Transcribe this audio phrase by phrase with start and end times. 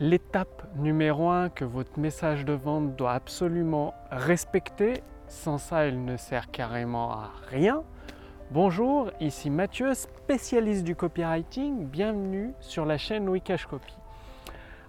[0.00, 5.02] l'étape numéro un que votre message de vente doit absolument respecter.
[5.26, 7.82] Sans ça, il ne sert carrément à rien.
[8.52, 11.84] Bonjour, ici Mathieu, spécialiste du copywriting.
[11.86, 13.92] Bienvenue sur la chaîn Wikash Copy.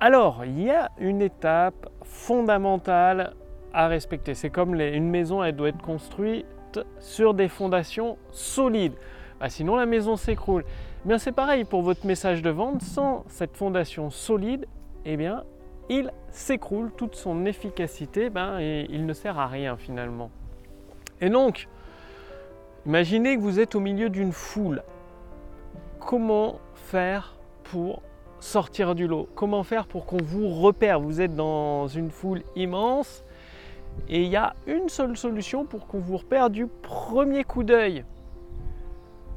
[0.00, 3.34] Alors, il y a une étape fondamentale
[3.72, 4.34] à respecter.
[4.34, 8.94] C'est comme une maison, elle doit être construite sur des fondations solides.
[9.40, 10.64] Bah, sinon, la maison s'écroule.
[11.06, 12.82] Bien, c'est pareil pour votre message de vente.
[12.82, 14.66] Sans cette fondation solide,
[15.04, 15.44] eh bien,
[15.88, 20.30] il s'écroule, toute son efficacité, ben, et il ne sert à rien finalement.
[21.20, 21.68] Et donc,
[22.86, 24.82] imaginez que vous êtes au milieu d'une foule.
[25.98, 28.02] Comment faire pour
[28.38, 29.28] sortir du lot?
[29.34, 31.00] Comment faire pour qu'on vous repère?
[31.00, 33.24] Vous êtes dans une foule immense
[34.08, 38.04] et il y a une seule solution pour qu'on vous repère du premier coup d'œil.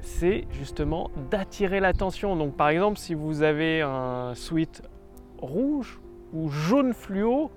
[0.00, 2.34] C'est justement d'attirer l'attention.
[2.36, 4.82] Donc par exemple, si vous avez un suite
[5.40, 6.00] rouge
[6.32, 7.50] ou jaune fluo,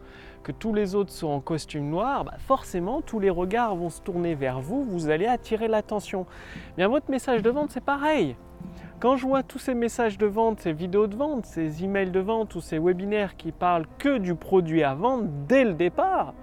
[0.44, 4.02] que tous les autres sont en costume noir, bah, forcément tous les regards vont se
[4.02, 6.26] tourner vers vous, vous allez attirer l'attention.
[6.78, 8.36] Bien votre message de vente c'est pareil.
[9.00, 12.20] Quand je vois tous ces messages de vente, ces vidéos de vente, ces emails de
[12.20, 16.34] vente ou ces webinaires qui parlent que du produit à vendre dès le départ,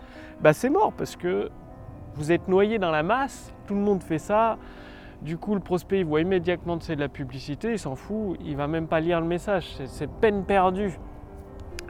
[0.41, 1.51] bah c'est mort parce que
[2.15, 4.59] vous êtes noyé dans la masse, tout le monde fait ça.
[5.23, 8.57] Du coup, le prospect voit immédiatement que c'est de la publicité, il s'en fout, il
[8.57, 10.99] va même pas lire le message, c'est peine perdue.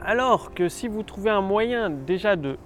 [0.03, 2.57] Alors que si vous trouvez un moyen déjà de...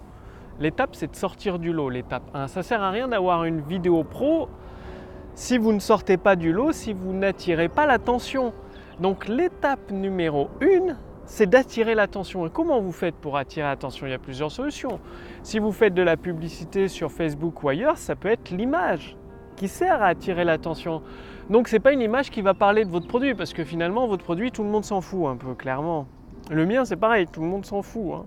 [0.59, 2.48] L'étape c'est de sortir du lot, l'étape 1.
[2.48, 4.50] Ça sert à rien d'avoir une vidéo pro
[5.36, 8.54] si vous ne sortez pas du lot, si vous n'attirez pas l'attention.
[9.00, 10.95] Donc l'étape numéro 1,
[11.26, 12.45] c'est d'attirer l'attention.
[12.45, 14.06] Et comment vous faites pour attirer l'attention?
[14.06, 15.00] Il y a plusieurs solutions.
[15.42, 19.17] Si vous faites de la publicité sur Facebook ou ailleurs, ça peut être l'image
[19.56, 21.02] qui sert à attirer l'attention.
[21.50, 24.08] Donc ce n'est pas une image qui va parler de votre produit parce que finalement
[24.08, 26.08] votre produit tout le monde s'en fout un peu clairement.
[26.49, 28.13] Le mien, c'est pareil, tout le monde s'en fout.
[28.13, 28.25] Hein.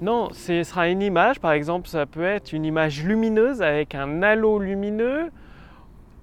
[0.00, 4.22] Non, ce sera une image, par exemple, ça peut être une image lumineuse avec un
[4.22, 5.30] halo lumineux.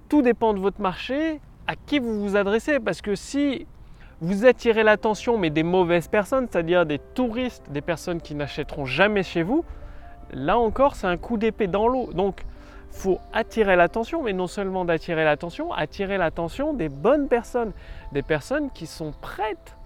[0.08, 2.80] Tout dépend de votre marché, à qui vous vous adressez.
[2.80, 3.66] Parce que si
[4.20, 9.22] vous attirez l'attention, mais des mauvaises personnes, c'est-à-dire des touristes, des personnes qui n'achèteront jamais
[9.22, 9.64] chez vous,
[10.32, 12.12] là encore, c'est un coup d'épée dans l'eau.
[12.12, 12.44] Donc,
[12.90, 17.72] faut attirer l'attention, mais non seulement d'attirer l'attention, attirer l'attention des bonnes personnes,
[18.12, 19.76] des personnes qui sont prêtes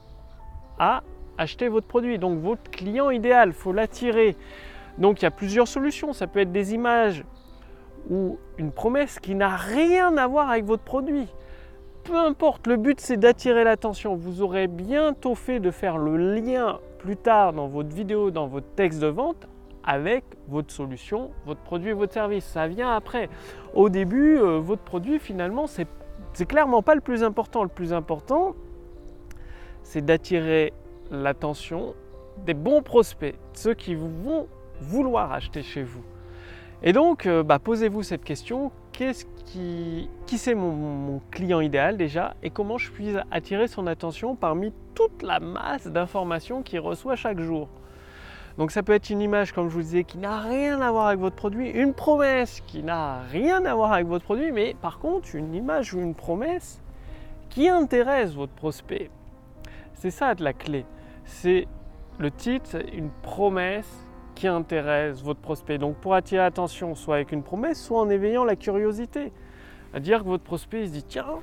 [0.78, 1.02] à
[1.38, 2.18] acheter votre produit.
[2.18, 4.36] Donc votre client idéal, faut l'attirer.
[4.98, 6.12] Donc il y a plusieurs solutions.
[6.12, 7.24] Ça peut être des images
[8.10, 11.26] ou une promesse qui n'a rien à voir avec votre produit.
[12.04, 14.14] Peu importe, le but c'est d'attirer l'attention.
[14.14, 18.68] Vous aurez bientôt fait de faire le lien plus tard dans votre vidéo, dans votre
[18.74, 19.48] texte de vente
[19.82, 22.44] avec votre solution, votre produit et votre service.
[22.44, 23.28] Ça vient après.
[23.74, 25.86] Au début, euh, votre produit finalement, c'est
[26.46, 27.62] clairement pas le plus important.
[27.62, 28.54] Le plus important,
[29.86, 30.72] c'est d'attirer
[31.12, 31.94] l'attention
[32.44, 34.48] des bons prospects, ceux qui vont
[34.80, 36.02] vouloir acheter chez vous.
[36.82, 42.34] Et donc, euh, bah, posez-vous cette question, qu'est-ce qui, qui c'est mon, client idéal déjà
[42.42, 47.38] et comment je puis attirer son attention parmi toute la masse d'informations qu'il reçoit chaque
[47.38, 47.68] jour.
[48.58, 51.06] Donc ça peut être une image, comme je vous disais, qui n'a rien à voir
[51.06, 54.98] avec votre produit, une promesse qui n'a rien à voir avec votre produit, mais par
[54.98, 56.82] contre une image ou une promesse
[57.50, 59.10] qui intéresse votre prospect.
[59.96, 60.84] C'est ça de la clé.
[61.24, 61.66] C'est
[62.18, 65.78] le titre, une promesse qui intéresse votre prospect.
[65.78, 69.32] Donc pour attirer l'attention, soit avec une promesse, soit en éveillant la curiosité.
[69.94, 71.40] À dire que votre prospect se dit tiens,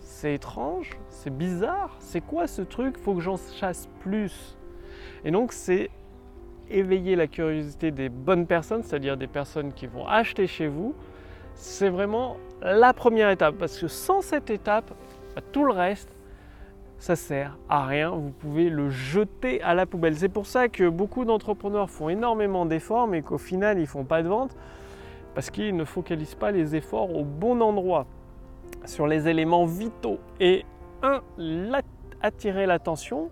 [0.00, 2.98] c'est étrange, c'est bizarre, c'est quoi ce truc?
[2.98, 4.58] Faut que j'en chasse plus.
[5.24, 5.90] Et donc c'est
[6.68, 10.94] éveiller la curiosité des bonnes personnes, c'est-à-dire des personnes qui vont acheter chez vous.
[11.54, 14.92] C'est vraiment la première étape parce que sans cette étape,
[15.34, 16.13] bah, tout le reste,
[17.04, 20.16] ça sert à rien, vous pouvez le jeter à la poubelle.
[20.16, 24.22] C'est pour ça que beaucoup d'entrepreneurs font énormément d'efforts, mais qu'au final, ils font pas
[24.22, 24.56] de vente,
[25.34, 28.06] parce qu'ils ne focalisent pas les efforts au bon endroit,
[28.86, 30.18] sur les éléments vitaux.
[30.40, 30.64] Et
[31.02, 31.20] un,
[32.22, 33.30] attirer l'attention.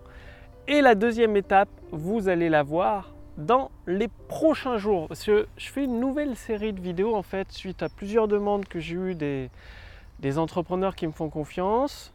[0.67, 5.07] Et la deuxième étape, vous allez la voir dans les prochains jours.
[5.07, 8.65] Parce que je fais une nouvelle série de vidéos, en fait, suite à plusieurs demandes
[8.65, 12.12] que j'ai eues des entrepreneurs qui me font confiance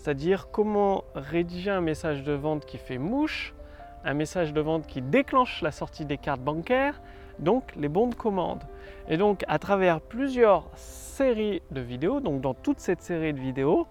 [0.00, 3.52] c'est-à-dire comment rédiger un message de vente qui fait mouche,
[4.02, 7.02] un message de vente qui déclenche la sortie des cartes bancaires,
[7.38, 8.62] donc les bons de commande.
[9.10, 13.86] Et donc à travers plusieurs séries de vidéos, donc dans toute cette série de vidéos,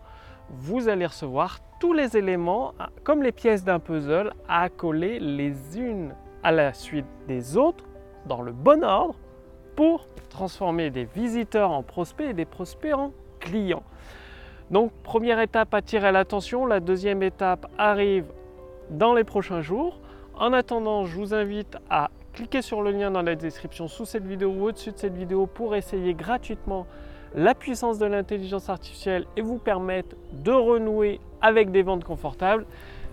[0.50, 2.74] vous allez recevoir tous les éléments,
[3.04, 7.86] comme les pièces d'un puzzle, à coller les unes à la suite des autres
[8.26, 9.16] dans le bon ordre
[9.76, 13.84] pour transformer des visiteurs en prospects et des prospects en clients.
[14.72, 16.66] Donc première étape, attirer l'attention.
[16.66, 18.26] La deuxième étape arrive
[18.92, 20.00] dans les prochains jours.
[20.36, 24.26] En attendant, je vous invite à cliquer sur le lien dans la description sous cette
[24.26, 26.86] vidéo ou au-dessus de cette vidéo pour essayer gratuitement
[27.36, 32.66] la puissance de l'intelligence artificielle et vous permettre de renouer avec des ventes confortables.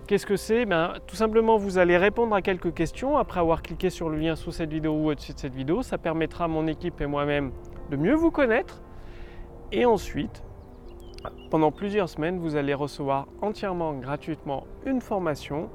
[0.06, 0.66] Qu'est-ce que c'est?
[0.66, 4.36] Ben, Tout simplement, vous allez répondre à quelques questions après avoir cliqué sur le lien
[4.36, 5.82] sous cette vidéo ou au-dessus de cette vidéo.
[5.82, 7.50] Ça permettra à mon équipe et moi-même
[7.90, 8.80] de mieux vous connaître.
[9.72, 10.44] Et ensuite,
[11.50, 15.68] pendant plusieurs semaines, vous allez recevoir entièrement gratuitement une formation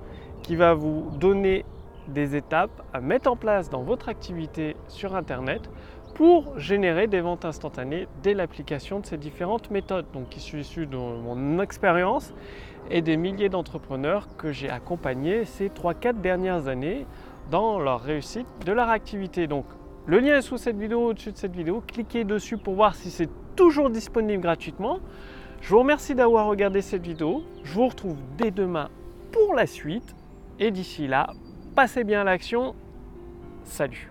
[0.43, 1.65] qui va vous donner
[2.07, 5.69] des étapes à mettre en place dans votre activité sur Internet
[6.15, 10.05] pour générer des ventes instantanées dès l'application de ces différentes méthodes.
[10.13, 12.33] Donc, qui sont issues de mon expérience
[12.89, 17.05] et des milliers d'entrepreneurs que j'ai accompagnés ces 3-4 dernières années
[17.49, 19.47] dans leur réussite de leur activité.
[19.47, 19.65] Donc,
[20.05, 21.83] le lien est sous cette vidéo, au-dessus de cette vidéo.
[21.85, 24.99] Cliquez dessus pour voir si c'est toujours disponible gratuitement.
[25.61, 27.43] Je vous remercie d'avoir regardé cette vidéo.
[27.63, 28.89] Je vous retrouve dès demain
[29.31, 30.15] pour la suite.
[30.59, 31.31] Et d'ici là,
[31.75, 32.75] passez bien l'action.
[33.63, 34.10] Salut